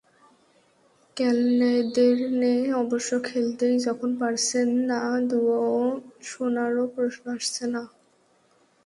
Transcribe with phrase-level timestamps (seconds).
[1.17, 2.53] ক্যালদেরনে
[2.83, 5.63] অবশ্য খেলতেই যখন পারছেন না, দুয়ো
[6.23, 7.83] শোনারও প্রশ্ন আসছে না।